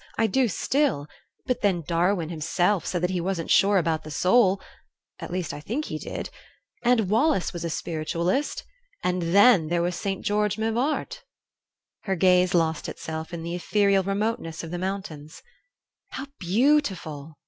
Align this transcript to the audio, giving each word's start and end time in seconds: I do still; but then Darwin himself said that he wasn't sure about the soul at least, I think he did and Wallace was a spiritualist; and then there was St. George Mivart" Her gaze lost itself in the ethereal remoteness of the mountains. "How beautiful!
I 0.17 0.25
do 0.25 0.47
still; 0.47 1.05
but 1.45 1.61
then 1.61 1.83
Darwin 1.85 2.29
himself 2.29 2.87
said 2.87 3.03
that 3.03 3.11
he 3.11 3.21
wasn't 3.21 3.51
sure 3.51 3.77
about 3.77 4.03
the 4.03 4.09
soul 4.09 4.59
at 5.19 5.29
least, 5.29 5.53
I 5.53 5.59
think 5.59 5.85
he 5.85 5.99
did 5.99 6.31
and 6.81 7.07
Wallace 7.07 7.53
was 7.53 7.63
a 7.63 7.69
spiritualist; 7.69 8.63
and 9.03 9.21
then 9.21 9.67
there 9.67 9.83
was 9.83 9.95
St. 9.95 10.25
George 10.25 10.57
Mivart" 10.57 11.23
Her 12.05 12.15
gaze 12.15 12.55
lost 12.55 12.89
itself 12.89 13.31
in 13.31 13.43
the 13.43 13.53
ethereal 13.53 14.01
remoteness 14.03 14.63
of 14.63 14.71
the 14.71 14.79
mountains. 14.79 15.43
"How 16.07 16.25
beautiful! 16.39 17.37